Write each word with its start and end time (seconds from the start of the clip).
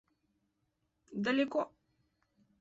Далеко. 1.27 1.63